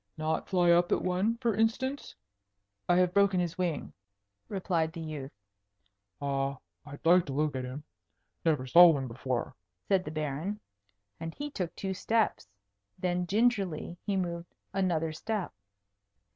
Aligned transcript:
"Not 0.17 0.49
fly 0.49 0.71
up 0.71 0.91
at 0.91 1.03
one, 1.03 1.37
for 1.37 1.53
instance?" 1.53 2.15
"I 2.89 2.95
have 2.95 3.13
broken 3.13 3.39
his 3.39 3.59
wing," 3.59 3.93
replied 4.49 4.93
the 4.93 4.99
youth. 4.99 5.31
"I 6.19 6.57
I'd 6.87 7.05
like 7.05 7.27
to 7.27 7.33
look 7.33 7.55
at 7.55 7.65
him. 7.65 7.83
Never 8.43 8.65
saw 8.65 8.87
one 8.87 9.07
before," 9.07 9.53
said 9.87 10.03
the 10.03 10.09
Baron; 10.09 10.59
and 11.19 11.35
he 11.35 11.51
took 11.51 11.75
two 11.75 11.93
steps. 11.93 12.47
Then 12.97 13.27
gingerly 13.27 13.95
he 14.03 14.17
moved 14.17 14.55
another 14.73 15.13
step. 15.13 15.53